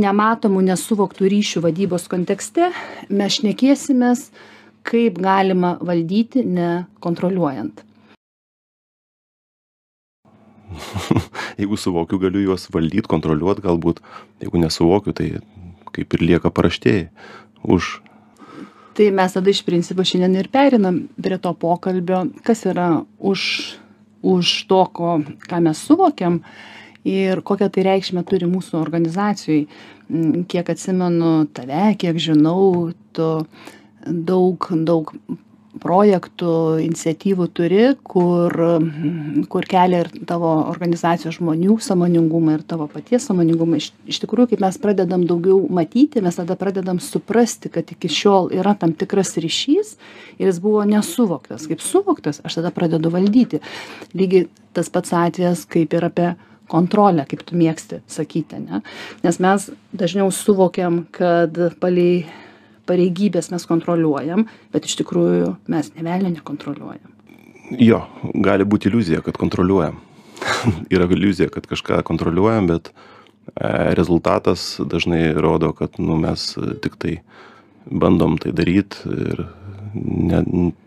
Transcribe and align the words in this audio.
nematomų 0.00 0.62
nesuvoktų 0.70 1.28
ryšių 1.30 1.62
vadybos 1.66 2.08
kontekste 2.10 2.70
mes 3.08 3.38
šnekėsimės 3.38 4.30
kaip 4.86 5.20
galima 5.20 5.76
valdyti 5.84 6.42
nekontroliuojant. 6.46 7.84
Jeigu 11.60 11.76
suvokiu 11.76 12.18
galiu 12.22 12.44
juos 12.44 12.68
valdyt 12.72 13.08
kontroliuot 13.10 13.60
galbūt. 13.64 14.00
Jeigu 14.40 14.62
nesuvokiu 14.62 15.14
tai 15.16 15.28
kaip 15.94 16.16
ir 16.16 16.24
lieka 16.24 16.52
paraštėj 16.54 17.08
už. 17.66 17.98
Tai 18.96 19.06
mes 19.16 19.36
tada 19.36 19.52
iš 19.52 19.62
principo 19.66 20.04
šiandien 20.06 20.38
ir 20.40 20.50
pereinam 20.52 21.04
prie 21.20 21.38
to 21.42 21.52
pokalbio. 21.58 22.24
Kas 22.46 22.64
yra 22.70 23.04
už 23.18 23.40
už 24.20 24.68
to 24.68 24.84
ko 24.92 25.20
ką 25.48 25.60
mes 25.64 25.78
suvokiam 25.80 26.42
ir 27.08 27.42
kokią 27.42 27.70
tai 27.72 27.84
reikšmę 27.86 28.24
turi 28.28 28.48
mūsų 28.50 28.80
organizacijoj 28.80 29.62
kiek 30.50 30.72
atsimenu 30.74 31.46
tave 31.56 31.94
kiek 32.00 32.18
žinau 32.20 32.90
tu 33.16 33.30
daug 34.06 34.66
daug 34.88 35.14
projektų 35.80 36.80
iniciatyvų 36.82 37.46
turi 37.54 37.82
kur 38.02 38.54
kur 39.52 39.66
kelia 39.70 40.02
ir 40.04 40.10
tavo 40.26 40.50
organizacijos 40.70 41.38
žmonių 41.38 41.76
sąmoningumą 41.84 42.56
ir 42.58 42.64
tavo 42.66 42.88
paties 42.90 43.28
sąmoningumą. 43.28 43.78
Iš 43.78 43.92
iš 44.10 44.20
tikrųjų 44.24 44.52
kaip 44.52 44.64
mes 44.64 44.78
pradedam 44.82 45.24
daugiau 45.30 45.62
matyti 45.70 46.22
mes 46.24 46.40
tada 46.40 46.58
pradedam 46.58 46.98
suprasti 47.00 47.70
kad 47.70 47.90
iki 47.94 48.10
šiol 48.10 48.50
yra 48.56 48.74
tam 48.74 48.92
tikras 48.92 49.36
ryšys 49.38 49.94
ir 50.38 50.50
jis 50.50 50.60
buvo 50.62 50.82
nesuvoktas. 50.88 51.68
Kaip 51.70 51.84
suvoktas 51.84 52.42
aš 52.44 52.60
tada 52.60 52.74
pradedu 52.74 53.12
valdyti. 53.14 53.62
Lygiai 54.14 54.48
tas 54.74 54.90
pats 54.90 55.14
atvejis 55.14 55.66
kaip 55.70 55.94
ir 55.94 56.10
apie 56.10 56.32
kontrolę 56.70 57.26
kaip 57.30 57.42
tu 57.48 57.58
mėgsti 57.58 58.00
sakyti 58.10 58.60
ane 58.60 58.82
nes 59.24 59.40
mes 59.42 59.70
dažniau 59.92 60.30
suvokiam 60.34 61.04
kad 61.16 61.58
palei 61.82 62.24
pareigybes 62.90 63.50
mes 63.52 63.66
kontroliuojam 63.68 64.46
bet 64.74 64.88
iš 64.88 64.98
tikrųjų 65.02 65.54
mes 65.70 65.92
nė 65.94 66.06
velnio 66.06 66.34
nekontroliuojam. 66.34 67.16
Jo 67.78 68.02
gali 68.42 68.66
būt 68.66 68.88
iliuzija 68.90 69.22
kad 69.26 69.38
kontroliuojam. 69.38 70.00
Yra 70.94 71.06
iliuzija 71.06 71.50
kad 71.54 71.68
kažką 71.70 72.00
kontroliuojam 72.08 72.70
bet 72.70 72.90
e, 72.90 72.94
rezultatas 73.98 74.72
dažnai 74.80 75.30
rodo 75.36 75.72
kad 75.76 76.00
nu 76.02 76.18
mes 76.18 76.52
tiktai 76.82 77.20
bandom 77.86 78.38
tai 78.40 78.54
daryt 78.56 78.98
ir 79.10 79.44
ne, 79.94 80.42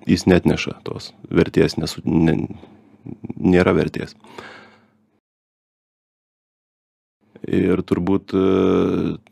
jis 0.08 0.26
netneša 0.30 0.78
tos 0.88 1.12
vertės, 1.32 1.78
nesu, 1.80 2.04
ne, 2.06 2.38
nėra 3.38 3.74
vertės 3.76 4.16
ir 7.48 7.82
turbūt 7.84 8.34
e, 8.38 8.44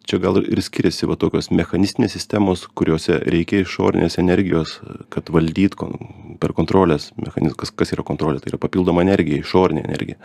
čia 0.07 0.19
gal 0.23 0.41
ir 0.41 0.61
skiriasi 0.63 1.07
va 1.09 1.15
tokios 1.19 1.51
mechanistinės 1.55 2.15
sistemos 2.17 2.65
kuriose 2.75 3.21
reikia 3.23 3.61
išorinės 3.63 4.19
energijos 4.19 4.79
kad 5.13 5.31
valdyt 5.31 5.77
kon 5.79 5.95
per 6.41 6.55
kontrolės 6.57 7.11
mechanizmą 7.19 7.59
kas 7.61 7.71
kas 7.71 7.95
yra 7.95 8.03
kontrolė 8.07 8.41
tai 8.41 8.51
yra 8.53 8.59
papildoma 8.61 9.05
energija 9.05 9.43
išorinė 9.43 9.85
energija. 9.87 10.19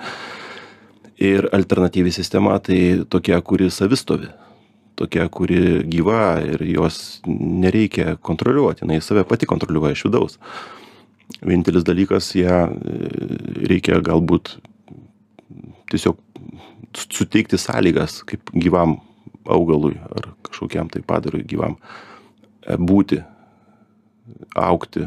Ir 1.17 1.47
alternatyvi 1.57 2.11
sistema 2.13 2.59
tai 2.61 3.07
tokia 3.09 3.39
kuri 3.41 3.71
savistovi 3.73 4.29
tokia 4.97 5.29
kuri 5.29 5.85
gyva 5.93 6.41
ir 6.45 6.65
jos 6.73 7.21
nereikia 7.27 8.17
kontroliuot 8.17 8.83
jinai 8.83 9.01
save 9.05 9.27
pati 9.29 9.49
kontroliuoja 9.49 9.97
iš 9.97 10.07
vidaus. 10.09 10.39
Vienintelis 11.43 11.85
dalykas 11.85 12.31
ją 12.39 12.63
e, 12.71 13.11
reikia 13.71 14.01
galbūt 14.05 14.57
tiesiog 15.91 16.19
suteikti 16.97 17.59
sąlygas 17.61 18.23
kaip 18.29 18.51
gyvam 18.55 18.99
augalui 19.47 19.97
ar 20.17 20.33
kažkokiam 20.47 20.91
tai 20.91 21.03
padarui 21.07 21.45
gyvam 21.47 21.77
e, 22.67 22.77
būti, 22.77 23.21
aukti, 24.57 25.07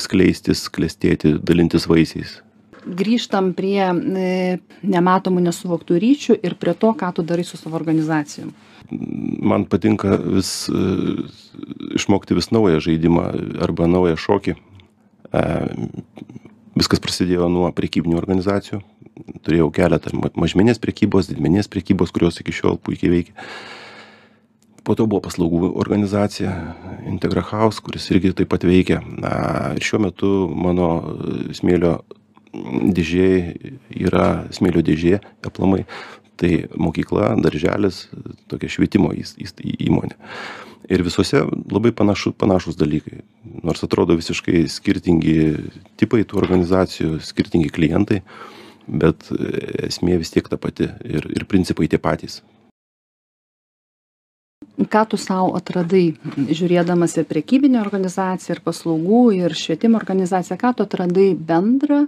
skleistis, 0.00 0.68
klestėti, 0.72 1.36
dalintis 1.42 1.88
vaisiais. 1.90 2.40
Grįžtam 2.82 3.52
prie 3.54 3.78
e, 3.84 4.58
nematomų 4.82 5.44
nesuvoktų 5.44 6.00
ryšių 6.02 6.38
ir 6.42 6.56
prie 6.58 6.74
to, 6.74 6.92
ką 6.98 7.12
tu 7.14 7.26
darai 7.26 7.44
su 7.46 7.60
savo 7.60 7.78
organizacijom. 7.78 8.50
Man 8.92 9.66
patinka 9.70 10.16
vis 10.18 10.66
e, 10.68 10.86
išmokti 11.98 12.36
vis 12.38 12.50
naują 12.54 12.82
žaidimą 12.82 13.28
arba 13.62 13.90
naują 13.90 14.18
šokį. 14.18 14.56
Viskas 16.78 17.02
prasidėjo 17.04 17.50
nuo 17.52 17.68
prekybinių 17.76 18.16
organizacijų, 18.16 18.80
turėjau 19.44 19.68
keletą 19.76 20.12
mažmeninės 20.40 20.80
prekybos 20.80 21.28
didmeninės 21.28 21.68
prekybos 21.72 22.14
kurios 22.14 22.40
iki 22.40 22.54
šiol 22.56 22.78
puikiai 22.80 23.12
veikia. 23.12 23.36
Po 24.82 24.96
to 24.98 25.04
buvo 25.06 25.20
paslaugų 25.22 25.74
organizacija 25.78 26.54
integra 27.06 27.44
haus 27.52 27.78
kuris 27.84 28.08
irgi 28.10 28.32
taip 28.34 28.50
pat 28.50 28.64
veikia. 28.66 29.02
Na 29.04 29.34
ir 29.76 29.84
šiuo 29.84 30.00
metu 30.08 30.32
mano 30.48 30.88
smėlio 31.54 32.00
dėžėj 32.52 33.36
yra 34.08 34.26
smėlio 34.52 34.82
dėžė 34.84 35.20
aplamai 35.46 35.84
tai 36.42 36.52
mokykla 36.74 37.32
darželis 37.42 38.04
tokia 38.50 38.70
švietimo 38.72 39.12
įmonė 39.14 40.18
ir 40.92 41.04
visuose 41.06 41.44
labai 41.70 41.92
panašu 41.94 42.34
panašūs 42.38 42.78
dalykai 42.80 43.22
nors 43.62 43.84
atrodo 43.86 44.18
visiškai 44.18 44.64
skirtingi 44.70 45.36
tipai 46.00 46.24
tų 46.26 46.42
organizacijų 46.42 47.20
skirtingi 47.22 47.70
klientai 47.72 48.22
bet 48.86 49.28
esmė 49.86 50.18
vis 50.22 50.32
tiek 50.34 50.48
ta 50.48 50.58
pati 50.60 50.88
ir, 51.04 51.28
ir 51.30 51.46
principai 51.50 51.88
tie 51.90 52.00
patys. 52.02 52.40
Ką 54.92 55.02
tu 55.06 55.18
savo 55.20 55.52
atradai, 55.58 56.14
žiūrėdamas 56.48 57.14
ir 57.20 57.26
prekybinę 57.28 57.78
organizaciją, 57.82 58.56
ir 58.56 58.62
paslaugų, 58.64 59.22
ir 59.36 59.54
švietimo 59.54 59.98
organizaciją, 60.00 60.56
ką 60.58 60.72
tu 60.78 60.86
atradai 60.86 61.32
bendrą, 61.36 62.06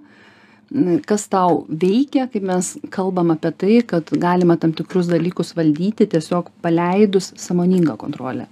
kas 1.06 1.28
tau 1.30 1.64
veikia, 1.68 2.26
kaip 2.30 2.44
mes 2.46 2.74
kalbam 2.94 3.30
apie 3.34 3.52
tai, 3.54 3.76
kad 3.86 4.10
galima 4.10 4.56
tam 4.58 4.72
tikrus 4.74 5.08
dalykus 5.10 5.54
valdyti 5.56 6.06
tiesiog 6.10 6.50
paleidus 6.62 7.32
samoningą 7.38 7.96
kontrolę. 8.00 8.48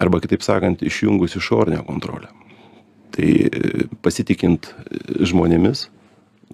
Arba 0.00 0.20
kitaip 0.22 0.44
sakant, 0.46 0.82
išjungus 0.86 1.36
išorinę 1.36 1.82
kontrolę. 1.86 2.30
Tai 3.10 3.30
pasitikint 4.04 4.70
žmonėmis, 5.26 5.88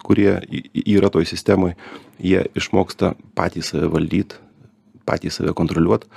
kurie 0.02 0.40
yra 0.86 1.12
toj 1.12 1.28
sistemoj, 1.28 1.76
jie 2.18 2.42
išmoksta 2.56 3.12
patys 3.36 3.70
save 3.72 3.90
valdyt, 3.92 4.38
patys 5.06 5.38
save 5.38 5.52
kontroliuot. 5.56 6.08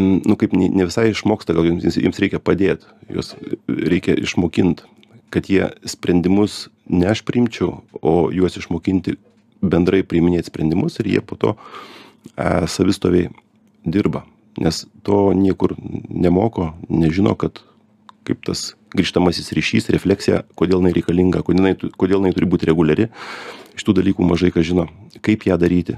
Nu, 0.00 0.36
kaip 0.38 0.54
ne 0.54 0.86
visai 0.86 1.10
išmoksta, 1.10 1.54
gal 1.54 1.66
jums, 1.66 1.98
jums 1.98 2.20
reikia 2.22 2.40
padėti, 2.42 2.88
juos 3.10 3.34
reikia 3.68 4.14
išmokinti, 4.16 4.86
kad 5.34 5.50
jie 5.50 5.68
sprendimus 5.86 6.68
ne 6.90 7.10
aš 7.10 7.22
priimčiau, 7.26 7.80
o 8.02 8.12
juos 8.34 8.58
išmokinti 8.58 9.16
bendrai 9.62 10.02
priiminėti 10.06 10.50
sprendimus 10.50 10.98
ir 11.00 11.08
jie 11.14 11.22
po 11.24 11.38
to 11.40 11.54
e, 11.54 12.66
savistoviai 12.66 13.30
dirba. 13.84 14.24
Nes 14.60 14.84
to 15.06 15.30
niekur 15.36 15.76
nemoko, 16.10 16.72
nežino, 16.90 17.36
kad 17.38 17.62
kaip 18.26 18.42
tas 18.44 18.72
grįžtamasis 18.96 19.52
ryšys, 19.56 19.88
refleksija, 19.94 20.42
kodėl 20.58 20.82
jinai 20.82 20.94
reikalinga, 20.96 21.44
kodėl 21.46 21.70
jinai, 21.70 21.92
kodėl 22.00 22.20
jinai 22.20 22.34
turi 22.36 22.48
būti 22.50 22.68
reguliari. 22.68 23.08
Iš 23.78 23.86
tų 23.86 23.94
dalykų 24.00 24.26
mažai 24.26 24.50
ką 24.52 24.64
žino. 24.66 24.88
Kaip 25.24 25.46
ją 25.46 25.56
daryti, 25.60 25.96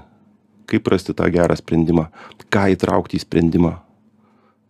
kaip 0.70 0.88
rasti 0.92 1.16
tą 1.16 1.26
gerą 1.32 1.56
sprendimą, 1.58 2.10
ką 2.52 2.68
įtraukti 2.76 3.18
į 3.18 3.24
sprendimą, 3.24 3.78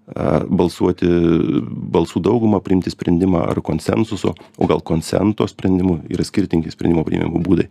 balsuoti 0.06 1.08
balsų 1.94 2.22
daugumą, 2.26 2.60
priimti 2.64 2.90
sprendimą 2.92 3.44
ar 3.52 3.62
konsensuso, 3.64 4.34
o 4.58 4.68
gal 4.70 4.82
konsento 4.84 5.46
sprendimu 5.48 6.00
yra 6.10 6.26
skirtingi 6.26 6.72
sprendimo 6.74 7.04
priimimo 7.06 7.42
būdai. 7.42 7.68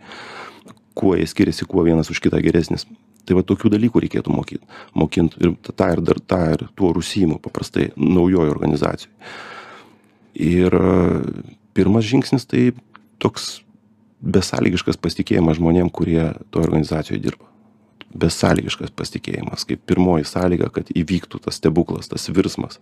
Kuo 0.97 1.16
jie 1.16 1.28
skiriasi, 1.28 1.67
kuo 1.67 1.83
vienas 1.87 2.09
už 2.11 2.19
kitą 2.23 2.39
geresnis. 2.43 2.87
Tai 3.28 3.37
va 3.37 3.43
tokių 3.45 3.69
dalykų 3.75 4.01
reikėtų 4.01 4.33
mokyti. 4.33 4.66
Mokint 4.97 5.35
ir 5.39 5.53
tą 5.69 5.91
ir 5.93 6.01
dar 6.03 6.19
tą 6.19 6.41
ir 6.55 6.66
tuo 6.75 6.89
užsijimu 6.97 7.37
paprastai 7.43 7.91
naujojo 7.95 8.49
organizacijoje 8.49 9.11
ir 10.35 10.75
pirmas 11.73 12.07
žingsnis 12.07 12.47
tai 12.47 12.72
toks 13.22 13.61
besąlygiškas 14.22 14.99
pasitikėjimas 15.01 15.57
žmonėm, 15.59 15.89
kurie 15.89 16.31
toje 16.51 16.67
organizacijoje 16.67 17.22
dirba. 17.22 17.50
Besąlygiškas 18.11 18.91
pasitikėjimas, 18.91 19.63
kaip 19.67 19.85
pirmoji 19.87 20.25
sąlyga, 20.28 20.67
kad 20.73 20.90
įvyktų 20.91 21.40
tas 21.46 21.59
stebuklas, 21.61 22.09
tas 22.11 22.28
virsmas, 22.34 22.81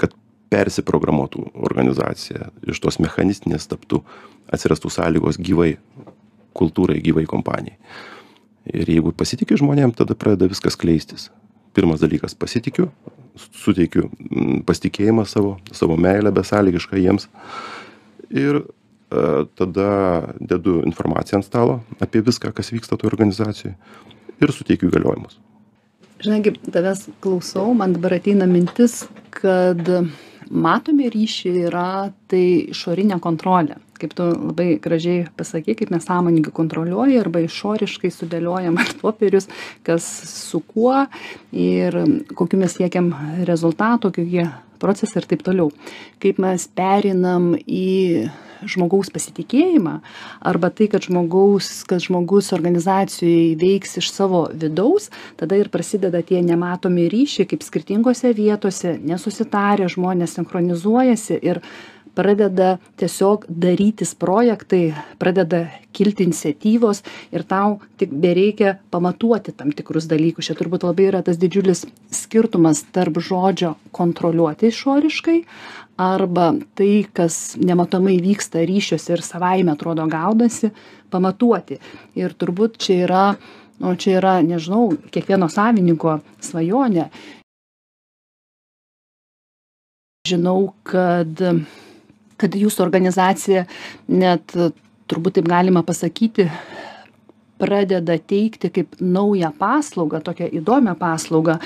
kad 0.00 0.14
persiprogramuotų 0.50 1.44
organizacija, 1.66 2.50
iš 2.66 2.80
tos 2.82 2.98
mechanistinės 3.02 3.68
taptų, 3.70 4.02
atsirastų 4.54 4.90
sąlygos 4.92 5.38
gyvai 5.38 5.76
kultūrai, 6.54 7.00
gyvai 7.04 7.24
kompanijai. 7.30 7.78
Ir 8.74 8.88
jeigu 8.88 9.12
pasitikiu 9.12 9.58
žmonėm, 9.60 9.92
tada 9.96 10.16
pradeda 10.16 10.48
viskas 10.50 10.78
kleistis. 10.80 11.28
Pirmas 11.74 12.00
dalykas- 12.00 12.34
pasitikiu, 12.42 12.88
suteikiu 13.36 14.08
mm, 14.08 14.62
pasitikėjimą 14.66 15.26
savo, 15.26 15.58
savo 15.72 15.96
meilę 15.96 16.32
besąlygišką 16.32 16.98
jiems. 17.02 17.28
Ir 18.30 18.62
e, 18.62 19.46
tada 19.58 20.34
dedu 20.40 20.80
informaciją 20.86 21.38
ant 21.38 21.46
stalo 21.46 21.80
apie 22.00 22.22
viską, 22.22 22.54
kas 22.54 22.72
vyksta 22.72 22.96
toje 22.96 23.12
organizacijoje 23.12 23.76
ir 24.42 24.52
suteikiu 24.52 24.90
įgaliojimus. 24.90 25.38
žinai 26.24 26.42
tavęs 26.72 27.08
klausau 27.20 27.74
man 27.74 27.96
dabar 27.96 28.16
ateina 28.18 28.46
mintis 28.48 29.04
kad 29.34 29.90
matomi 30.50 31.10
ryšiai 31.12 31.66
yra 31.68 31.88
tai 32.28 32.44
išorinė 32.74 33.20
kontrolė 33.20 33.76
kaip 34.04 34.14
tu 34.16 34.28
labai 34.30 34.68
gražiai 34.84 35.24
pasakei 35.38 35.76
kaip 35.78 35.90
mes 35.94 36.04
sąmoningai 36.06 36.52
kontroliuoji 36.54 37.18
arba 37.22 37.42
išoriškai 37.44 38.12
sudėliojam 38.12 38.78
popierius 39.02 39.48
kas 39.86 40.04
su 40.28 40.60
kuo 40.60 41.06
ir 41.50 41.96
kokių 42.36 42.62
mes 42.64 42.78
siekiam 42.78 43.10
rezultatų 43.48 44.14
kokie 44.20 44.48
procesai 44.84 45.22
ir 45.22 45.28
taip 45.30 45.44
toliau. 45.46 45.70
Kaip 46.20 46.40
mes 46.42 46.66
pereinam 46.76 47.54
į 47.64 48.28
žmogaus 48.68 49.10
pasitikėjimą 49.12 49.98
arba 50.48 50.70
tai 50.72 50.88
kad 50.92 51.04
žmogaus 51.04 51.82
kad 51.88 52.02
žmogus 52.04 52.52
organizacijoj 52.56 53.54
veiks 53.60 53.98
iš 54.00 54.10
savo 54.14 54.44
vidaus 54.52 55.10
tada 55.40 55.58
ir 55.60 55.70
prasideda 55.72 56.22
tie 56.24 56.40
nematomi 56.44 57.08
ryšiai 57.12 57.48
kaip 57.50 57.64
skirtingose 57.66 58.32
vietose 58.36 58.96
nesusitarę 59.04 59.90
žmonės 59.92 60.38
sinchronizuojasi 60.38 61.40
ir 61.44 61.60
pradeda 62.14 62.76
tiesiog 63.00 63.46
darytis 63.48 64.14
projektai 64.14 64.94
pradeda 65.18 65.64
kilti 65.94 66.26
iniciatyvos 66.28 67.02
ir 67.34 67.44
tau 67.48 67.78
tik 68.00 68.12
bereikia 68.12 68.76
pamatuoti 68.90 69.54
tam 69.56 69.72
tikrus 69.72 70.08
dalykus. 70.10 70.48
Čia 70.48 70.58
turbūt 70.58 70.86
labai 70.86 71.08
yra 71.10 71.22
tas 71.26 71.38
didžiulis 71.40 71.84
skirtumas 72.14 72.84
tarp 72.94 73.18
žodžio 73.18 73.74
kontroliuoti 73.94 74.70
išoriškai 74.72 75.40
arba 76.04 76.52
tai 76.74 77.06
kas 77.14 77.56
nematomai 77.60 78.16
vyksta 78.22 78.64
ryšiuose 78.66 79.14
ir 79.14 79.22
savaime 79.22 79.74
atrodo 79.74 80.06
gaunasi 80.10 80.72
pamatuoti. 81.10 81.78
Ir 82.18 82.34
turbūt 82.34 82.80
čia 82.82 83.04
yra 83.06 83.26
nu 83.78 83.94
čia 83.96 84.18
yra 84.18 84.34
nežinau 84.42 84.94
kiekvieno 85.10 85.48
savininko 85.50 86.18
svajonė. 86.42 87.08
Žinau 90.24 90.72
kad 90.88 91.40
kad 92.44 92.56
jūsų 92.60 92.84
organizacija 92.84 93.64
net 94.12 94.52
turbūt 95.08 95.38
taip 95.38 95.48
galima 95.48 95.84
pasakyti 95.86 96.48
pradeda 97.60 98.16
teikti 98.18 98.70
kaip 98.74 98.96
naują 99.00 99.52
paslaugą 99.58 100.20
tokią 100.26 100.50
įdomią 100.60 100.96
paslaugą 101.00 101.58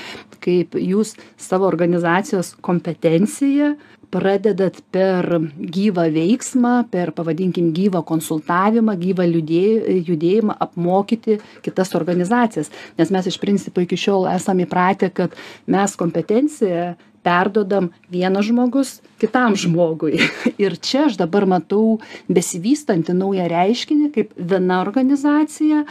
kaip 0.49 0.75
jūs 0.81 1.13
savo 1.37 1.69
organizacijos 1.69 2.55
kompetenciją 2.65 3.75
pradedat 4.09 4.79
per 4.93 5.27
gyvą 5.75 6.07
veiksmą 6.13 6.73
per 6.91 7.11
pavadinkim 7.17 7.69
gyvą 7.75 8.01
konsultavimą 8.09 8.95
gyvą 8.99 9.27
liūdė 9.29 9.99
judėjimą 10.07 10.55
apmokyti 10.65 11.37
kitas 11.65 11.93
organizacijas. 11.97 12.71
Nes 12.97 13.13
mes 13.13 13.29
iš 13.29 13.37
principo 13.41 13.83
iki 13.85 13.99
šiol 13.99 14.25
esam 14.33 14.63
įpratę 14.65 15.11
kad 15.13 15.37
mes 15.69 15.95
kompetenciją 15.99 16.95
perduodam 17.25 17.91
vienas 18.09 18.47
žmogus 18.47 18.95
kitam 19.21 19.57
žmogui. 19.59 20.17
Ir 20.63 20.77
čia 20.81 21.05
aš 21.09 21.19
dabar 21.19 21.45
matau 21.49 21.99
besivystantį 22.31 23.17
naują 23.19 23.49
reiškinį 23.51 24.09
kaip 24.15 24.33
viena 24.37 24.81
organizacija 24.85 25.83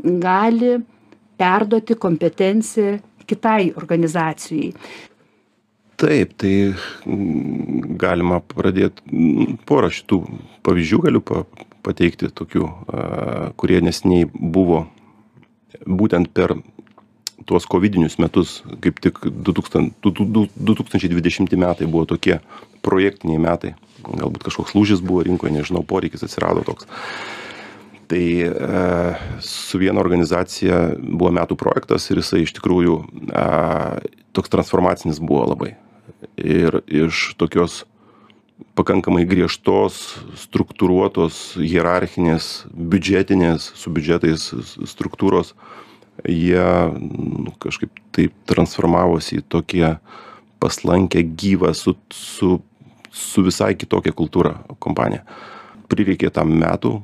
gali 0.00 0.78
perduoti 1.36 1.98
kompetenciją 2.00 2.96
kitai 3.28 3.72
organizacijai? 3.76 4.72
Taip 5.96 6.34
tai 6.36 6.54
mm, 6.72 7.96
galima 8.00 8.42
pradėt 8.52 9.00
mm, 9.08 9.62
porą 9.68 9.90
šitų 9.92 10.20
pavyzdžių 10.66 11.02
galiu 11.06 11.24
pa 11.24 11.46
pateikti 11.86 12.32
tokių 12.34 12.66
kurie 13.60 13.78
neseniai 13.84 14.26
buvo 14.34 14.86
būtent 15.86 16.32
per 16.34 16.56
tuos 17.46 17.66
kovidinius 17.70 18.18
metus 18.18 18.58
kaip 18.82 18.98
tik 19.04 19.20
du 19.30 19.54
tūkstan 19.54 19.92
du 20.02 20.10
du 20.10 20.26
du 20.26 20.46
du 20.50 20.76
tūkstančiai 20.78 21.12
dvidešimti 21.12 21.58
metai 21.62 21.86
buvo 21.86 22.06
tokie 22.10 22.40
projektiniai 22.86 23.42
metai. 23.42 23.74
Galbūt 24.06 24.46
kažkoks 24.46 24.74
lūžis 24.76 25.02
buvo 25.02 25.24
rinkoj 25.26 25.50
nežinau 25.54 25.82
poreikis 25.86 26.26
atsirado 26.26 26.62
toks 26.66 26.86
tai 28.10 28.26
e, 28.46 28.50
su 29.44 29.80
viena 29.82 30.00
organizacija 30.02 30.80
buvo 30.98 31.32
metų 31.36 31.58
projektas 31.58 32.06
ir 32.10 32.22
jisai 32.22 32.44
iš 32.44 32.54
tikrųjų 32.58 32.96
a, 33.34 33.46
toks 34.36 34.52
transformacinis 34.52 35.20
buvo 35.22 35.44
labai 35.50 35.74
ir 36.36 36.80
iš 36.86 37.34
tokios 37.40 37.84
pakankamai 38.76 39.24
griežtos 39.28 40.16
struktūruotos 40.40 41.56
hierarchinės 41.60 42.66
biudžetinės 42.72 43.72
su 43.76 43.92
biudžetais 43.92 44.50
struktūros 44.88 45.54
jie 46.24 46.64
nu, 46.96 47.52
kažkaip 47.60 47.92
taip 48.16 48.34
transformavosi 48.48 49.40
į 49.40 49.46
tokią 49.52 49.96
paslankę, 50.62 51.20
gyvą, 51.36 51.74
su, 51.76 51.96
su, 52.10 52.56
su 53.12 53.44
visai 53.44 53.74
kitokia 53.76 54.14
kultūra 54.16 54.54
kompanija. 54.80 55.26
Prireikė 55.90 56.32
tam 56.34 56.54
metų. 56.56 56.96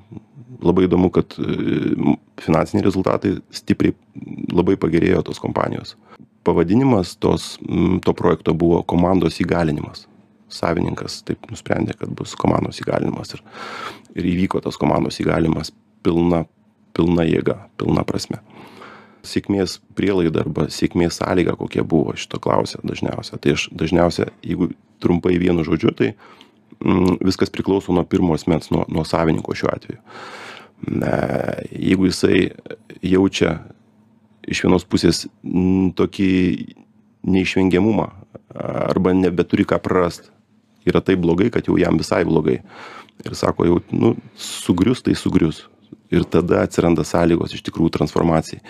Labai 0.63 0.87
įdomu, 0.87 1.11
kad 1.15 1.35
e, 1.43 2.15
finansiniai 2.43 2.87
rezultatai 2.87 3.35
stipriai 3.55 3.95
labai 4.53 4.77
pagerėjo 4.81 5.25
tos 5.27 5.43
kompanijos. 5.43 5.97
Pavadinimas 6.47 7.17
tos, 7.23 7.57
to 8.03 8.15
projekto 8.19 8.55
buvo 8.59 8.81
komandos 8.87 9.41
įgalinimas. 9.43 10.07
Savininkas 10.53 11.23
taip 11.27 11.47
nusprendė, 11.51 11.97
kad 11.99 12.11
bus 12.15 12.35
komandos 12.39 12.81
įgalinimas 12.83 13.35
ir, 13.37 13.45
ir 14.19 14.29
įvyko 14.35 14.61
tas 14.63 14.79
komandos 14.79 15.21
įgalinimas 15.23 15.73
pilna, 16.05 16.45
pilna 16.97 17.27
jėga, 17.27 17.57
pilna 17.81 18.05
prasme 18.07 18.43
sėkmės 19.27 19.79
prielaida 19.97 20.43
arba 20.43 20.67
sėkmės 20.73 21.21
sąlyga 21.21 21.55
kokia 21.59 21.85
buvo 21.87 22.15
šito 22.19 22.41
klausia 22.43 22.81
dažniausia 22.87 23.39
tai 23.43 23.55
aš 23.57 23.69
dažniausia 23.79 24.29
jeigu 24.43 24.73
trumpai 25.03 25.37
vienu 25.43 25.65
žodžiu 25.67 25.95
tai 25.99 26.13
viskas 27.25 27.51
priklauso 27.51 27.93
nuo 27.93 28.05
pirmo 28.05 28.35
asmens 28.35 28.71
nuo 28.71 28.85
nuo 28.89 29.05
savininko 29.05 29.55
šiuo 29.55 29.71
atveju. 29.73 30.01
Jeigu 31.71 32.07
jisai 32.07 32.51
jaučia 33.03 33.59
iš 34.43 34.65
vienos 34.65 34.85
pusės 34.85 35.27
mm, 35.47 35.93
tokį 35.99 36.31
neišvengiamumą 37.23 38.09
arba 38.59 39.13
nebeturi 39.15 39.67
ką 39.69 39.79
prarast 39.83 40.33
yra 40.87 41.01
taip 41.01 41.23
blogai 41.23 41.51
kad 41.55 41.69
jau 41.69 41.79
jam 41.79 41.99
visai 42.01 42.25
blogai. 42.27 42.61
Ir 43.23 43.37
sako 43.39 43.69
jau 43.69 43.79
nu 43.95 44.17
sugrius 44.35 45.03
tai 45.03 45.15
sugrius. 45.15 45.69
Ir 46.13 46.25
tada 46.29 46.65
atsiranda 46.67 47.05
sąlygos 47.07 47.55
iš 47.55 47.63
tikrųjų 47.65 47.93
transformacijai. 47.95 48.61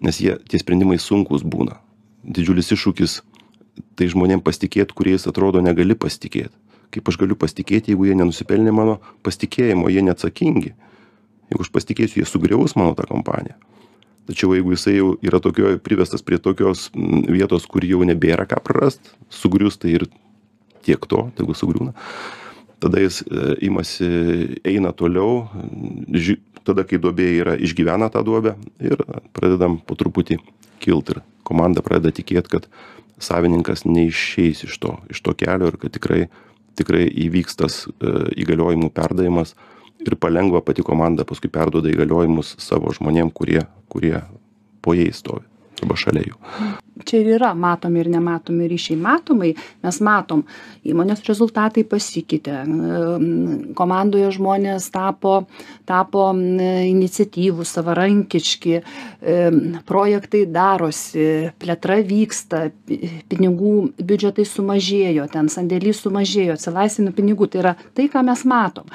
Nes 0.00 0.20
jie 0.22 0.36
tie 0.48 0.60
sprendimai 0.60 0.96
sunkūs 1.02 1.42
būna. 1.44 1.80
Didžiulis 2.22 2.70
iššūkis 2.72 3.18
tai 3.98 4.08
žmonėm 4.12 4.40
pasitikėt 4.44 4.94
kuriais 4.96 5.26
atrodo 5.28 5.60
negali 5.64 5.98
pasitikėt 5.98 6.54
kaip 6.94 7.08
aš 7.10 7.18
galiu 7.20 7.38
pasitikėt 7.38 7.90
jeigu 7.90 8.08
jie 8.08 8.16
nenusipelnė 8.18 8.74
mano 8.74 8.98
pasitikėjimo 9.26 9.90
jie 9.92 10.04
neatsakingi. 10.06 10.74
Jeigu 11.50 11.62
aš 11.62 11.72
pasitikėsiu 11.74 12.22
jie 12.22 12.28
sugriaus 12.28 12.76
mano 12.78 12.96
tą 12.98 13.06
kompaniją. 13.08 13.56
Tačiau 14.26 14.56
jeigu 14.56 14.74
jisai 14.74 14.96
jau 14.96 15.12
yra 15.22 15.38
tokioj 15.42 15.78
privestas 15.78 16.24
prie 16.26 16.40
tokios 16.42 16.88
vietos 17.30 17.68
kur 17.70 17.86
jau 17.86 18.02
nebėra 18.06 18.48
ką 18.50 18.58
prarast 18.66 19.12
sugrius 19.30 19.78
tai 19.78 19.94
ir 20.00 20.08
tiek 20.86 21.06
to 21.06 21.28
tegu 21.38 21.54
sugriūna. 21.54 21.94
Tada 22.82 23.00
jis 23.00 23.22
e, 23.22 23.54
imasi 23.68 24.08
eina 24.66 24.90
toliau 24.92 25.46
ži 26.10 26.40
tada 26.66 26.82
kai 26.82 26.98
duobė 26.98 27.28
yra 27.38 27.54
išgyvena 27.62 28.10
tą 28.10 28.24
duobę 28.26 28.56
ir 28.82 29.00
pradedam 29.36 29.78
po 29.78 29.94
truputį 29.98 30.40
kilt 30.82 31.14
ir 31.14 31.22
komanda 31.46 31.84
pradeda 31.86 32.14
tikėt 32.18 32.50
kad 32.50 32.66
savininkas 33.22 33.86
neišeis 33.86 34.66
iš 34.66 34.74
to 34.82 34.96
iš 35.12 35.22
to 35.22 35.36
kelio 35.38 35.70
ir 35.70 35.78
kad 35.80 35.94
tikrai 35.94 36.26
tikrai 36.76 37.06
įvyks 37.26 37.58
tas 37.58 37.80
e, 37.86 38.12
įgaliojimų 38.44 38.90
perdavimas 38.94 39.54
ir 40.04 40.16
palengva 40.20 40.62
pati 40.64 40.84
komanda 40.86 41.26
paskui 41.28 41.50
perduoda 41.52 41.90
įgaliojimus 41.92 42.56
savo 42.62 42.92
žmonėm 42.96 43.32
kurie 43.34 43.64
kurie 43.92 44.18
po 44.84 44.94
jais 44.96 45.22
stovi 45.22 45.44
arba 45.82 45.96
šalia 45.98 46.24
jų. 46.26 46.36
Čia 47.06 47.18
ir 47.20 47.28
yra 47.36 47.50
matomi 47.52 48.00
ir 48.00 48.08
nematomi 48.08 48.66
ryšiai. 48.70 48.96
Matomai 49.00 49.50
mes 49.84 49.98
matom 50.04 50.42
įmonės 50.88 51.20
rezultatai 51.28 51.84
pasikeitė 51.84 52.62
komandoje 53.76 54.30
žmonės 54.38 54.88
tapo 54.94 55.34
tapo 55.86 56.30
iniciatyvūs 56.32 57.74
savarankiški 57.76 58.80
projektai 59.86 60.46
darosi 60.48 61.26
plėtra 61.60 62.00
vyksta 62.06 62.70
pinigų 63.30 63.74
biudžetai 64.00 64.48
sumažėjo 64.48 65.28
ten 65.32 65.52
sandėlys 65.52 66.00
sumažėjo 66.06 66.56
atsilaisvino 66.56 67.12
pinigų. 67.16 67.50
Tai 67.52 67.62
yra 67.62 67.74
tai 67.94 68.08
ką 68.12 68.24
mes 68.26 68.46
matom. 68.48 68.88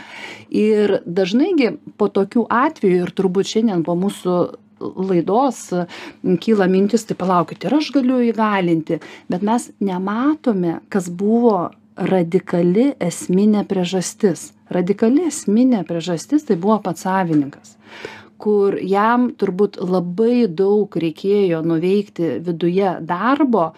Ir 0.50 0.98
dažnai 1.06 1.54
gi 1.60 1.72
po 2.02 2.10
tokių 2.12 2.48
atvejų 2.50 3.06
ir 3.06 3.16
turbūt 3.16 3.54
šiandien 3.54 3.86
po 3.86 3.96
mūsų 4.00 4.42
laidos 4.82 5.68
kyla 6.44 6.68
mintis 6.72 7.06
tai 7.10 7.18
palaukit 7.20 7.68
ir 7.68 7.78
aš 7.78 7.92
galiu 7.96 8.22
įgalinti. 8.32 9.02
Bet 9.32 9.46
mes 9.46 9.70
nematome 9.80 10.80
kas 10.94 11.10
buvo 11.10 11.70
radikali 11.96 12.92
esminė 13.04 13.66
priežastis. 13.70 14.52
Radikali 14.72 15.28
esminė 15.28 15.84
priežastis 15.88 16.48
tai 16.48 16.58
buvo 16.60 16.80
pats 16.86 17.06
savininkas 17.08 17.78
kur 18.42 18.78
jam 18.82 19.30
turbūt 19.38 19.78
labai 19.86 20.48
daug 20.50 20.96
reikėjo 21.04 21.62
nuveikti 21.66 22.38
viduje 22.42 22.96
darbo 23.06 23.72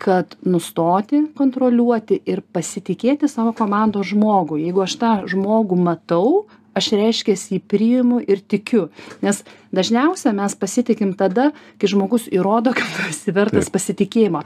kad 0.00 0.36
nustoti 0.48 1.22
kontroliuoti 1.36 2.20
ir 2.32 2.40
pasitikėti 2.56 3.28
savo 3.28 3.52
komandos 3.56 4.12
žmogų 4.12 4.60
jeigu 4.62 4.84
aš 4.84 4.96
tą 5.00 5.12
žmogų 5.32 5.76
matau 5.88 6.30
aš 6.80 6.90
reiškias 6.96 7.46
jį 7.52 7.60
priimu 7.70 8.20
ir 8.24 8.42
tikiu. 8.42 8.88
Nes 9.24 9.44
dažniausia 9.76 10.34
mes 10.36 10.56
pasitikim 10.58 11.14
tada 11.18 11.50
kai 11.78 11.92
žmogus 11.92 12.28
įrodo 12.32 12.74
kad 12.76 12.88
tu 12.96 13.08
esi 13.12 13.36
vertas 13.36 13.70
pasitikėjimo. 13.72 14.44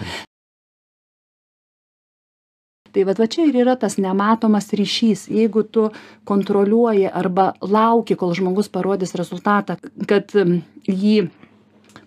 Tai 2.95 3.03
vat 3.09 3.19
va 3.19 3.27
čia 3.27 3.49
ir 3.49 3.57
yra 3.59 3.75
tas 3.75 3.97
nematomas 3.99 4.69
ryšys. 4.71 5.25
Jeigu 5.27 5.65
tu 5.67 5.89
kontroliuoji 6.31 7.09
arba 7.11 7.49
lauki 7.59 8.15
kol 8.15 8.37
žmogus 8.39 8.71
parodys 8.71 9.17
rezultatą 9.19 9.81
kad 10.07 10.31
jį 10.87 11.17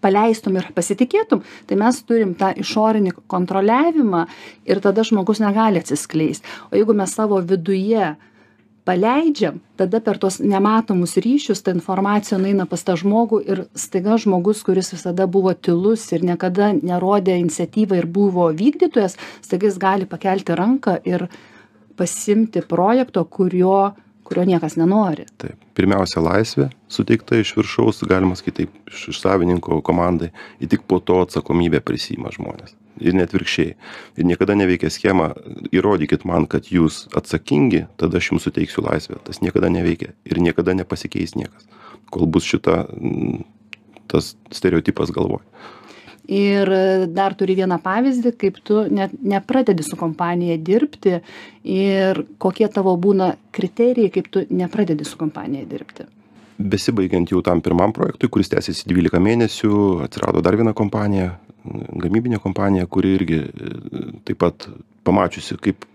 paleistum 0.02 0.58
ir 0.60 0.70
pasitikėtum 0.78 1.44
tai 1.68 1.78
mes 1.80 2.00
turim 2.08 2.34
tą 2.40 2.54
išorinį 2.62 3.16
kontroliavimą 3.34 4.24
ir 4.70 4.82
tada 4.84 5.06
žmogus 5.08 5.42
negali 5.44 5.82
atsiskleist 5.82 6.46
o 6.70 6.78
jeigu 6.78 6.96
mes 6.98 7.14
savo 7.20 7.42
viduje 7.42 8.14
paleidžiam 8.88 9.60
tada 9.80 10.00
per 10.04 10.18
tuos 10.22 10.40
nematomus 10.40 11.18
ryšius 11.24 11.62
ta 11.66 11.74
informacija 11.76 12.40
nueina 12.40 12.66
pas 12.72 12.86
tą 12.88 12.96
žmogų 13.02 13.42
ir 13.52 13.64
staiga 13.76 14.16
žmogus 14.24 14.64
kuris 14.68 14.94
visada 14.96 15.28
buvo 15.28 15.52
tylus 15.68 16.06
ir 16.16 16.24
niekada 16.30 16.72
nerodė 16.80 17.36
iniciatyvą 17.42 18.00
ir 18.00 18.08
buvo 18.20 18.48
vykdytojas 18.62 19.18
staiga 19.44 19.68
jis 19.70 19.80
gali 19.84 20.08
pakelti 20.14 20.56
ranką 20.56 20.98
ir 21.14 21.28
pasiimti 22.00 22.64
projekto 22.72 23.26
kurio 23.38 23.78
kurio 24.28 24.44
niekas 24.48 24.76
nenori. 24.80 25.26
Taip. 25.40 25.56
Pirmiausia, 25.78 26.20
laisvė 26.24 26.68
suteikta 26.92 27.40
iš 27.40 27.54
viršaus, 27.58 28.04
galima 28.10 28.36
sakyti 28.36 28.68
iš, 28.90 29.08
iš 29.14 29.22
savininko 29.24 29.80
komandai, 29.86 30.34
ir 30.60 30.72
tik 30.72 30.84
po 30.90 31.00
to 31.00 31.22
atsakomybę 31.24 31.82
prisima 31.86 32.34
žmonės. 32.34 32.76
Ir 32.98 33.14
net 33.14 33.34
virkščiai. 33.36 33.76
Ir 34.18 34.26
niekada 34.26 34.56
neveikia 34.58 34.90
schema, 34.90 35.30
įrodykit 35.70 36.26
man, 36.26 36.48
kad 36.50 36.72
jūs 36.74 37.06
atsakingi, 37.16 37.86
tada 38.02 38.18
aš 38.18 38.32
jums 38.32 38.48
suteiksiu 38.50 38.84
laisvę. 38.88 39.22
Tas 39.28 39.40
niekada 39.46 39.70
neveikia 39.72 40.16
ir 40.26 40.42
niekada 40.42 40.74
nepasikeis 40.76 41.38
niekas, 41.38 41.70
kol 42.10 42.26
bus 42.26 42.48
šita, 42.50 42.84
tas 44.10 44.34
stereotipas 44.56 45.14
galvoje 45.14 45.46
ir 46.28 46.70
dar 47.16 47.36
turi 47.40 47.56
vieną 47.56 47.80
pavyzdį 47.84 48.34
kaip 48.40 48.60
tu 48.68 48.84
net 48.92 49.16
nepradedi 49.24 49.84
su 49.84 49.96
kompanija 50.00 50.58
dirbti 50.60 51.22
ir 51.64 52.22
kokie 52.38 52.68
tavo 52.68 52.96
būna 53.00 53.34
kriterijai 53.56 54.12
kaip 54.12 54.30
tu 54.32 54.44
nepradedi 54.50 55.08
su 55.08 55.18
kompanija 55.18 55.66
dirbti. 55.66 56.08
Besibaigiant 56.58 57.32
jau 57.32 57.42
tam 57.46 57.62
pirmam 57.62 57.94
projektui 57.94 58.30
kuris 58.34 58.50
tęsėsi 58.52 58.90
dvylika 58.90 59.22
mėnesių 59.24 60.04
atsirado 60.08 60.42
dar 60.44 60.58
viena 60.60 60.74
kompanija 60.76 61.38
gamybinė 62.04 62.40
kompanija 62.44 62.88
kuri 62.88 63.14
irgi 63.18 63.42
taip 64.28 64.40
pat 64.44 64.68
pamačiusi 65.08 65.60
kaip 65.62 65.86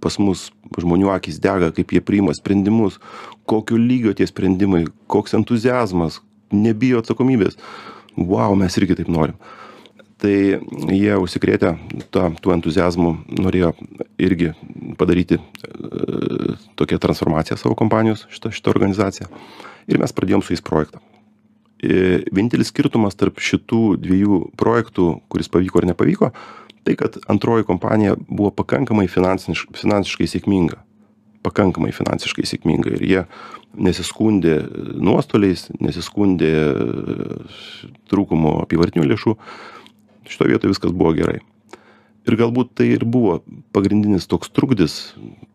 pas 0.00 0.16
mus 0.18 0.48
žmonių 0.80 1.10
akys 1.12 1.40
dega 1.42 1.70
kaip 1.76 1.92
jie 1.92 2.00
priima 2.00 2.34
sprendimus 2.36 2.98
kokio 3.50 3.76
lygio 3.76 4.14
tie 4.16 4.26
sprendimai 4.28 4.86
koks 5.10 5.34
entuziazmas 5.36 6.20
nebijo 6.50 7.02
atsakomybės. 7.02 7.58
Vau 8.16 8.54
mes 8.58 8.76
irgi 8.78 8.96
taip 8.98 9.10
norim 9.12 9.36
tai 10.20 10.34
jie 10.92 11.16
užsikrėtę 11.20 11.74
ta 12.12 12.28
tuo 12.42 12.54
entuziazmu 12.54 13.14
norėjo 13.40 13.72
irgi 14.20 14.52
padaryti 15.00 15.38
e, 15.40 15.42
tokią 16.80 17.00
transformaciją 17.02 17.58
savo 17.60 17.76
kompanijos 17.78 18.26
šita 18.32 18.52
šita 18.54 18.72
organizacija 18.74 19.30
ir 19.90 20.00
mes 20.00 20.14
pradėjom 20.14 20.44
su 20.44 20.54
jais 20.54 20.64
projektą. 20.64 21.00
E, 21.80 22.20
vienintelis 22.28 22.68
skirtumas 22.72 23.16
tarp 23.16 23.40
šitų 23.40 23.96
dviejų 24.02 24.42
projektų 24.60 25.14
kuris 25.32 25.48
pavyko 25.52 25.80
ar 25.80 25.88
nepavyko 25.92 26.32
tai 26.84 26.96
kad 26.96 27.16
antroji 27.28 27.64
kompanija 27.68 28.16
buvo 28.28 28.50
pakankamai 28.50 29.08
finansiniš 29.08 29.66
finansiškai 29.76 30.28
sėkminga. 30.28 30.80
Pakankamai 31.44 31.92
finansiškai 31.96 32.44
sėkminga. 32.48 32.94
Ir 32.96 33.04
jie 33.04 33.20
nesiskundė 33.80 34.58
nuostoliais 35.00 35.68
nesiskundė 35.80 36.52
trūkumu 38.10 38.58
apyvartinių 38.64 39.06
lėšų 39.12 39.36
šitoj 40.30 40.54
vietoj 40.54 40.72
viskas 40.72 40.94
buvo 40.94 41.14
gerai. 41.16 41.40
Ir 42.28 42.36
galbūt 42.36 42.74
tai 42.76 42.90
ir 42.94 43.06
buvo 43.08 43.38
pagrindinis 43.74 44.28
toks 44.28 44.52
trukdis 44.52 45.14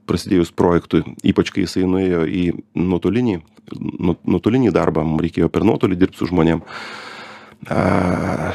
prasidėjus 0.09 0.51
projektui, 0.53 1.03
ypač 1.25 1.51
kai 1.53 1.65
jisai 1.65 1.85
nuėjo 1.89 2.23
į 2.25 2.45
nuotolinį, 2.77 3.35
nu, 4.01 4.15
nuotolinį 4.25 4.73
darbą, 4.73 5.05
mums 5.05 5.23
reikėjo 5.25 5.49
per 5.53 5.65
nuotolį 5.65 5.97
dirbti 6.01 6.21
su 6.21 6.29
žmonėm, 6.29 6.63
a, 7.69 8.53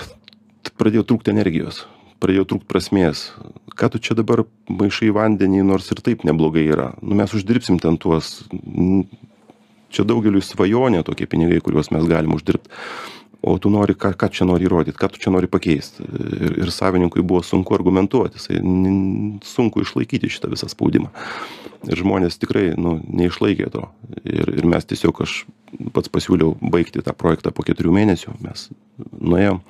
pradėjo 0.79 1.07
trūkti 1.07 1.33
energijos, 1.35 1.85
pradėjo 2.23 2.49
trūkti 2.53 2.71
prasmės. 2.71 3.25
Ką 3.79 3.93
tu 3.95 4.03
čia 4.03 4.19
dabar 4.19 4.45
maišai 4.69 5.11
vandenį, 5.17 5.63
nors 5.71 5.91
ir 5.95 6.03
taip 6.05 6.27
neblogai 6.27 6.67
yra. 6.67 6.91
Nu, 7.03 7.17
mes 7.19 7.35
uždirbsim 7.35 7.79
ten 7.83 7.99
tuos, 8.01 8.43
čia 9.91 10.07
daugeliu 10.07 10.43
svajonė 10.45 11.03
tokie 11.07 11.31
pinigai, 11.31 11.63
kuriuos 11.65 11.91
mes 11.95 12.07
galim 12.11 12.35
uždirbti 12.37 12.71
o 13.43 13.57
tu 13.59 13.71
nori 13.73 13.95
ką 13.97 14.13
ką 14.21 14.29
čia 14.33 14.47
nori 14.49 14.67
įrodyt 14.69 14.99
ką 15.01 15.11
tu 15.13 15.21
čia 15.23 15.33
nori 15.33 15.49
pakeist. 15.51 16.01
Ir 16.01 16.59
ir 16.61 16.73
savininkui 16.75 17.23
buvo 17.23 17.43
sunku 17.47 17.75
argumentuot 17.77 18.37
jisai 18.37 18.61
sunku 19.47 19.85
išlaikyti 19.85 20.31
šitą 20.33 20.53
visą 20.53 20.69
spaudimą. 20.71 21.11
Ir 21.89 22.03
žmonės 22.03 22.37
tikrai 22.41 22.75
nu 22.77 22.99
neišlaikė 23.07 23.71
to. 23.73 23.87
Ir 24.25 24.53
ir 24.59 24.69
mes 24.69 24.85
tiesiog 24.85 25.23
aš 25.25 25.45
pats 25.95 26.13
pasiūliau 26.13 26.57
baigti 26.61 27.05
tą 27.05 27.17
projektą 27.17 27.55
po 27.55 27.65
keturių 27.65 27.97
mėnesių 27.97 28.37
mes 28.45 28.69
nuėjom 29.17 29.63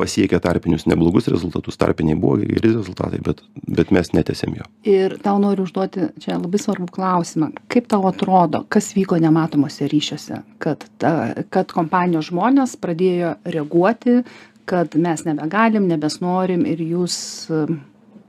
pasiekė 0.00 0.40
tarpinius 0.42 0.86
neblogus 0.90 1.28
rezultatus 1.32 1.78
tarpiniai 1.80 2.18
buvo 2.20 2.40
geri 2.40 2.72
rezultatai 2.72 3.20
bet 3.26 3.42
bet 3.68 3.92
mes 3.94 4.12
netęsėm 4.16 4.56
jo. 4.58 4.68
Ir 4.88 5.16
tau 5.24 5.38
noriu 5.42 5.66
užduoti 5.68 6.10
čia 6.22 6.38
labai 6.38 6.60
svarbų 6.62 6.88
klausimą. 6.96 7.50
Kaip 7.72 7.88
tau 7.92 8.06
atrodo 8.10 8.64
kas 8.72 8.92
vyko 8.96 9.20
nematomuose 9.22 9.88
ryšiuose 9.90 10.42
kad 10.62 10.86
ta 11.02 11.12
kad 11.52 11.72
kompanijos 11.76 12.30
žmonės 12.30 12.76
pradėjo 12.80 13.36
reaguoti 13.44 14.22
kad 14.70 14.94
mes 14.94 15.24
nebegalim 15.26 15.88
nebesnorim 15.90 16.66
ir 16.68 16.82
jūs 16.92 17.16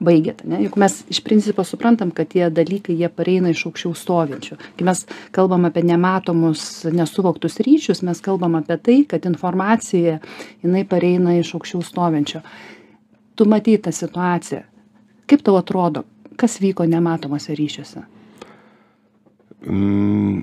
baigiat 0.02 0.42
ane? 0.46 0.62
Juk 0.66 0.78
mes 0.82 0.98
iš 1.14 1.22
principo 1.26 1.64
suprantam 1.68 2.12
kad 2.16 2.32
tie 2.34 2.50
dalykai 2.50 2.98
jie 2.98 3.10
pareina 3.14 3.54
iš 3.54 3.66
aukščiau 3.70 3.94
stovinčių. 3.98 4.58
Kai 4.78 4.88
mes 4.88 5.06
kalbam 5.36 5.68
apie 5.70 5.86
nematomus 5.88 6.66
nesuvoktus 6.92 7.62
ryšius 7.66 8.04
mes 8.08 8.22
kalbam 8.24 8.58
apie 8.60 8.78
tai 8.78 9.00
kad 9.10 9.26
informacija 9.30 10.20
jinai 10.64 10.86
pareina 10.90 11.38
iš 11.40 11.56
aukščiau 11.58 11.86
stovinčio 11.86 12.42
tu 13.36 13.46
matei 13.50 13.78
tą 13.82 13.94
situaciją. 13.96 14.64
Kaip 15.26 15.46
tau 15.46 15.56
atrodo 15.58 16.04
kas 16.38 16.60
vyko 16.62 16.86
nematomuose 16.86 17.56
ryšiuose? 17.56 18.04
Mm, 19.66 20.42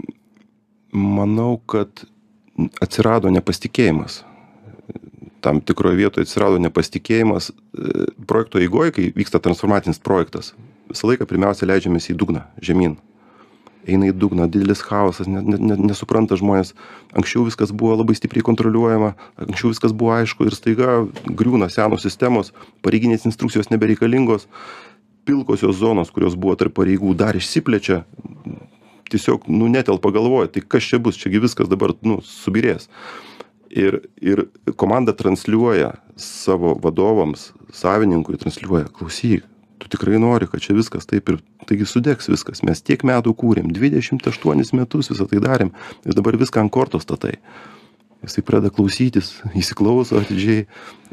manau 0.95 1.59
kad 1.67 2.05
atsirado 2.83 3.31
nepasitikėjimas 3.35 4.23
tam 5.49 5.63
tikroj 5.65 5.97
vietoj 5.97 6.27
atsirado 6.27 6.61
nepasitikėjimas 6.61 7.49
e, 7.49 8.09
projekto 8.29 8.61
eigoj 8.61 8.93
kai 8.93 9.07
vyksta 9.17 9.41
transformacinis 9.41 10.03
projektas. 10.05 10.53
Visą 10.93 11.09
laiką 11.09 11.25
pirmiausia 11.29 11.69
leidžiamės 11.69 12.11
į 12.13 12.17
dugną 12.21 12.43
žemyn. 12.65 12.99
Eina 13.89 14.11
į 14.11 14.17
dugną 14.21 14.45
didelis 14.53 14.83
chaosas 14.85 15.31
ne 15.31 15.41
ne 15.41 15.57
ne 15.71 15.77
nesupranta 15.89 16.37
žmonės. 16.37 16.75
Anksčiau 17.17 17.47
viskas 17.47 17.73
buvo 17.73 17.97
labai 17.97 18.19
stipriai 18.19 18.45
kontroliuojama 18.45 19.15
anksčiau 19.47 19.73
viskas 19.73 19.97
buvo 19.97 20.13
aišku 20.19 20.51
ir 20.51 20.57
staiga 20.57 20.99
griūna 21.25 21.71
senos 21.73 22.05
sistemos 22.05 22.53
pareiginės 22.85 23.25
instrukcijos 23.31 23.73
nebereikalingos 23.73 24.45
pilkosios 25.29 25.81
zonos 25.81 26.13
kurios 26.13 26.37
buvo 26.37 26.59
tarp 26.61 26.77
pareigų 26.77 27.15
dar 27.17 27.41
išsiplečia. 27.41 28.03
Tiesiog 29.09 29.49
nu 29.49 29.73
netelpa 29.73 30.13
galvoj 30.13 30.53
tai 30.53 30.61
kas 30.61 30.85
čia 30.93 31.01
bus 31.01 31.17
čia 31.17 31.33
gi 31.33 31.41
viskas 31.41 31.73
dabar 31.73 31.97
nu 32.05 32.21
subyrės. 32.21 32.91
Ir 33.73 34.03
ir 34.21 34.49
komanda 34.79 35.15
transliuoja 35.17 35.93
savo 36.17 36.77
vadovams 36.83 37.51
savininkui 37.75 38.39
transliuoja 38.41 38.91
klausyk 38.95 39.47
tu 39.79 39.89
tikrai 39.89 40.19
nori 40.19 40.47
kad 40.47 40.61
čia 40.61 40.77
viskas 40.77 41.07
taip 41.07 41.29
ir 41.31 41.39
taigi 41.69 41.87
sudegs 41.87 42.29
viskas. 42.31 42.63
Mes 42.67 42.83
tiek 42.83 43.03
metų 43.07 43.35
kūrėm 43.39 43.71
dvidešimt 43.75 44.27
aštuonis 44.31 44.75
metus 44.77 45.11
visa 45.13 45.27
tai 45.31 45.43
darėm 45.45 45.73
ir 46.05 46.17
dabar 46.19 46.39
viską 46.41 46.65
ant 46.65 46.75
kortos 46.75 47.07
statai. 47.07 47.37
Jisai 48.25 48.43
pradeda 48.43 48.75
klausytis 48.75 49.37
įsiklauso 49.63 50.19
atidžiai 50.21 50.67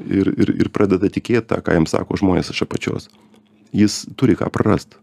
ir 0.10 0.34
ir 0.34 0.53
ir 0.55 0.72
pradeda 0.74 1.12
tikėt 1.12 1.51
tą 1.51 1.62
ką 1.62 1.77
jam 1.79 1.89
sako 1.89 2.19
žmonės 2.22 2.51
iš 2.53 2.65
apačios. 2.65 3.10
Jis 3.75 4.05
turi 4.17 4.38
ką 4.39 4.50
prarast. 4.53 4.98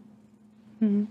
Mhm. 0.81 1.07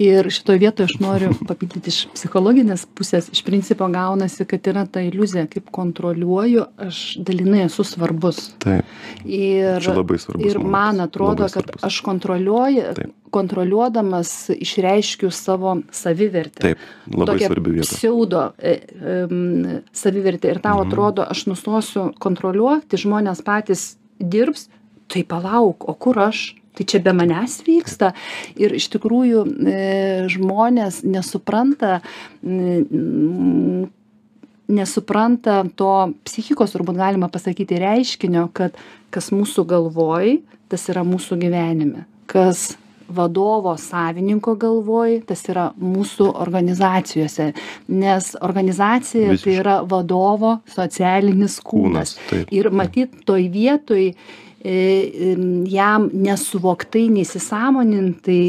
Ir 0.00 0.30
šitoj 0.32 0.58
vietoj 0.62 0.86
aš 0.88 0.94
noriu 1.02 1.30
papildyti 1.48 1.92
iš 1.92 1.98
psichologinės 2.14 2.86
pusės 2.96 3.26
iš 3.34 3.42
principo 3.44 3.84
gaunasi 3.92 4.46
kad 4.48 4.64
yra 4.72 4.86
ta 4.88 5.02
iliuzija 5.04 5.44
kaip 5.52 5.68
kontroliuoju 5.76 6.64
aš 6.86 7.00
dalinai 7.26 7.66
esu 7.66 7.84
svarbus 7.84 8.38
Taip. 8.64 8.88
ir 9.28 9.82
Čia 9.84 9.96
labai 9.98 10.18
svarbus 10.22 10.46
ir 10.54 10.58
man 10.64 11.00
atrodo 11.04 11.48
kad 11.52 11.68
aš 11.84 12.00
kontroliuoju 12.06 12.86
Taip. 12.96 13.12
kontroliuodamas 13.30 14.50
išreiškiu 14.56 15.30
savo 15.30 15.76
savivertę 15.92 16.60
Taip, 16.64 16.78
labai 17.12 17.34
tokią 17.34 17.46
svarbi 17.52 17.70
vieta. 17.76 17.88
pseudo 17.96 18.46
e, 18.58 18.78
em, 19.04 19.82
savivertę 19.92 20.48
ir 20.50 20.58
tau 20.64 20.80
Mhm. 20.80 20.88
atrodo 20.88 21.22
aš 21.28 21.44
nustosiu 21.46 22.08
kontroliuoti 22.18 22.96
žmonės 22.96 23.44
patys 23.44 23.96
dirbs 24.18 24.68
tai 25.08 25.24
palauk 25.24 25.88
o 25.88 25.94
kur 25.94 26.18
aš 26.18 26.56
tai 26.80 26.88
čia 26.88 27.02
be 27.04 27.12
manęs 27.12 27.60
vyksta 27.66 28.14
ir 28.56 28.72
iš 28.72 28.88
tikrųjų 28.94 29.44
e, 29.44 29.80
žmonės 30.32 31.02
nesupranta 31.04 32.00
nesupranta 34.70 35.60
to 35.76 35.94
psichikos 36.24 36.72
turbūt 36.72 36.96
galima 36.96 37.28
pasakyti 37.28 37.80
reiškinio 37.82 38.48
kad 38.56 38.78
kas 39.12 39.28
mūsų 39.34 39.66
galvoj 39.68 40.38
tas 40.72 40.88
yra 40.88 41.04
mūsų 41.04 41.36
gyvenime 41.44 42.06
kas 42.30 42.78
vadovo 43.10 43.74
savininko 43.76 44.54
galvoj 44.54 45.20
tas 45.28 45.42
yra 45.50 45.70
mūsų 45.76 46.30
organizacijose 46.40 47.50
nes 47.90 48.34
organizacija 48.40 49.26
tai 49.26 49.36
Visiškai. 49.36 49.56
yra 49.60 49.80
vadovo 49.84 50.60
socialinis 50.70 51.58
kūnas 51.60 52.14
Kūnas, 52.16 52.16
taip. 52.30 52.54
ir 52.54 52.70
matyt 52.70 53.20
toj 53.26 53.50
vietoj 53.52 54.14
jam 54.60 56.10
nesuvoktai 56.12 57.06
neįsisąmonintai 57.08 58.40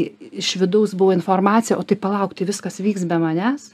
iš 0.42 0.56
vidaus 0.60 0.92
buvo 0.94 1.14
informacija 1.16 1.78
o 1.80 1.84
tai 1.88 1.96
palauk 1.96 2.34
tai 2.36 2.48
viskas 2.48 2.80
vyks 2.84 3.06
be 3.08 3.16
manęs. 3.22 3.70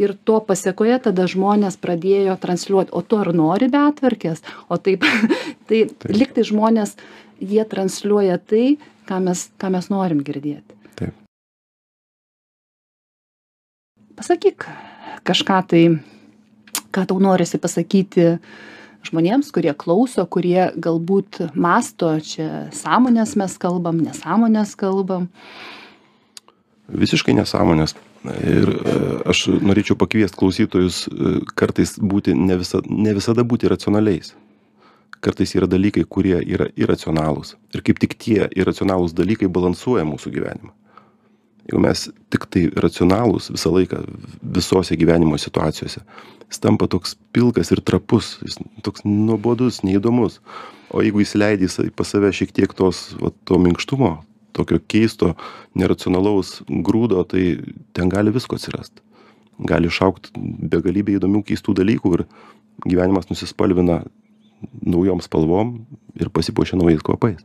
Ir 0.00 0.14
to 0.24 0.38
pasekoje 0.46 0.96
tada 1.04 1.26
žmonės 1.28 1.76
pradėjo 1.80 2.38
transliuot 2.40 2.94
o 2.96 3.02
tu 3.02 3.18
ar 3.20 3.32
nori 3.36 3.68
betvarkės? 3.68 4.40
O 4.72 4.78
taip 4.80 5.04
tai 5.68 5.84
lyg 6.08 6.32
tai 6.32 6.46
žmonės 6.48 6.96
jie 7.40 7.64
transliuoja 7.68 8.38
tai 8.38 8.78
ką 9.08 9.20
mes 9.26 9.48
ką 9.60 9.72
mes 9.74 9.90
norim 9.92 10.24
girdėti. 10.24 10.78
Taip. 10.96 11.12
pasakyk 14.16 14.68
kažką 15.28 15.60
tai 15.68 15.84
ką 16.92 17.06
tau 17.06 17.20
norisi 17.20 17.58
pasakyti 17.58 18.38
žmonėms 19.06 19.50
kurie 19.54 19.74
klauso 19.74 20.26
kurie 20.26 20.70
galbūt 20.76 21.42
mąsto 21.54 22.16
čia 22.24 22.68
sąmones 22.76 23.36
mes 23.40 23.58
kalbam 23.60 24.00
nesąmones 24.04 24.76
kalbam 24.76 25.28
Visiškai 26.90 27.34
nesąmonės. 27.38 27.94
Ir 28.44 28.68
e, 28.68 28.94
aš 29.30 29.46
norėčiau 29.64 29.96
pakviesti 29.96 30.36
klausytojus 30.36 31.04
e, 31.06 31.38
kartais 31.56 31.94
būti 31.96 32.34
ne, 32.36 32.58
visa, 32.60 32.82
ne 32.84 33.14
visada 33.16 33.44
būti 33.46 33.70
racionaliais. 33.70 34.34
Kartais 35.24 35.54
yra 35.56 35.68
dalykai, 35.70 36.02
kurie 36.04 36.36
yra 36.42 36.66
iracionalūs. 36.76 37.54
Ir 37.76 37.84
kaip 37.86 38.00
tik 38.02 38.16
tie 38.20 38.48
iracionalūs 38.56 39.14
dalykai 39.16 39.48
balansuoja 39.52 40.04
mūsų 40.08 40.34
gyvenimą. 40.34 40.74
Jeigu 41.70 41.80
mes 41.84 42.08
tik 42.34 42.48
tai 42.50 42.64
racionalūs 42.82 43.52
visą 43.54 43.70
laiką 43.70 44.00
visose 44.42 44.96
gyvenimo 44.98 45.38
situacijose, 45.38 46.02
jis 46.50 46.58
tampa 46.58 46.88
toks 46.90 47.14
pilkas 47.30 47.70
ir 47.70 47.78
trapus, 47.86 48.32
jis 48.42 48.58
toks 48.82 49.04
nuobodus, 49.06 49.84
neįdomus. 49.86 50.40
O 50.90 51.04
jeigu 51.04 51.22
įsileidai 51.22 51.68
sa- 51.70 51.86
pas 51.94 52.08
save 52.10 52.32
šiek 52.34 52.50
tiek 52.50 52.74
tos, 52.74 53.14
va, 53.22 53.30
to 53.46 53.54
minkštumo, 53.62 54.24
tokio 54.52 54.80
keisto, 54.90 55.36
neracionalaus 55.78 56.62
grūdo, 56.66 57.22
tai 57.28 57.62
ten 57.94 58.08
gali 58.10 58.34
visko 58.34 58.58
atsirasti. 58.58 58.98
Gali 59.62 59.86
išaukti 59.86 60.34
begalybė 60.74 61.20
įdomių 61.20 61.44
keistų 61.46 61.76
dalykų 61.78 62.14
ir 62.18 62.26
gyvenimas 62.88 63.30
nusispalvina 63.30 64.02
naujom 64.82 65.20
spalvom 65.22 65.86
ir 66.18 66.28
pasipuošia 66.34 66.76
naujais 66.80 67.02
kvapais. 67.06 67.44